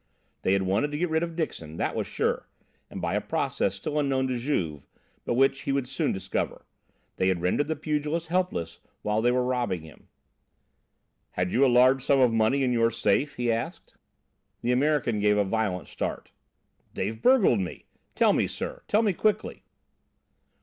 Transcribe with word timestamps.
They 0.41 0.53
had 0.53 0.63
wanted 0.63 0.89
to 0.89 0.97
get 0.97 1.11
rid 1.11 1.21
of 1.21 1.35
Dixon, 1.35 1.77
that 1.77 1.95
was 1.95 2.07
sure, 2.07 2.47
and 2.89 2.99
by 2.99 3.13
a 3.13 3.21
process 3.21 3.75
still 3.75 3.99
unknown 3.99 4.27
to 4.29 4.39
Juve, 4.39 4.87
but 5.25 5.35
which 5.35 5.61
he 5.61 5.71
would 5.71 5.87
soon 5.87 6.11
discover. 6.11 6.65
They 7.17 7.27
had 7.27 7.43
rendered 7.43 7.67
the 7.67 7.75
pugilist 7.75 8.25
helpless 8.25 8.79
while 9.03 9.21
they 9.21 9.29
were 9.29 9.43
robbing 9.43 9.83
him. 9.83 10.07
"Had 11.33 11.51
you 11.51 11.63
a 11.63 11.67
large 11.67 12.03
sum 12.03 12.19
of 12.19 12.33
money 12.33 12.63
in 12.63 12.73
your 12.73 12.89
safe?" 12.89 13.35
he 13.35 13.51
asked. 13.51 13.93
The 14.63 14.71
American 14.71 15.19
gave 15.19 15.37
a 15.37 15.43
violent 15.43 15.87
start. 15.87 16.31
"They've 16.95 17.21
burgled 17.21 17.59
me! 17.59 17.85
Tell 18.15 18.33
me, 18.33 18.47
sir, 18.47 18.81
tell 18.87 19.03
me 19.03 19.13
quickly!" 19.13 19.61